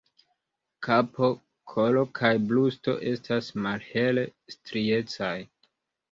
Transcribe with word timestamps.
Kapo, 0.85 1.27
kolo 1.73 2.05
kaj 2.19 2.31
brusto 2.51 2.95
estas 3.11 3.49
malhele 3.67 4.23
striecaj. 4.55 5.33